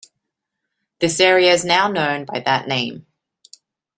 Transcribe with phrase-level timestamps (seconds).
[0.97, 3.05] This area is now known by that name.